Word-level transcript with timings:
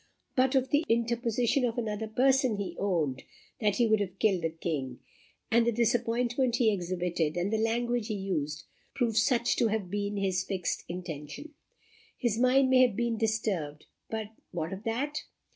But 0.35 0.53
for 0.53 0.61
the 0.61 0.83
interposition 0.89 1.63
of 1.63 1.77
another 1.77 2.07
person 2.07 2.55
he 2.55 2.75
owned 2.79 3.21
that 3.59 3.75
he 3.75 3.85
would 3.85 3.99
have 3.99 4.17
killed 4.17 4.41
the 4.41 4.49
King; 4.49 4.97
and 5.51 5.63
the 5.63 5.71
disappointment 5.71 6.55
he 6.55 6.73
exhibited, 6.73 7.37
and 7.37 7.53
the 7.53 7.59
language 7.61 8.07
he 8.07 8.15
used, 8.15 8.63
prove 8.95 9.15
such 9.15 9.55
to 9.57 9.67
have 9.67 9.91
been 9.91 10.17
his 10.17 10.43
fixed 10.43 10.85
intention. 10.89 11.53
His 12.17 12.39
mind 12.39 12.71
may 12.71 12.81
have 12.81 12.95
been 12.95 13.19
disturbed; 13.19 13.85
but 14.09 14.29
what 14.49 14.73
of 14.73 14.85
that? 14.85 15.21